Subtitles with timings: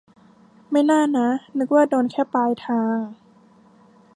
[0.71, 1.27] ไม่น่านะ
[1.57, 2.97] นึกว่าโดนแค่ปลายทาง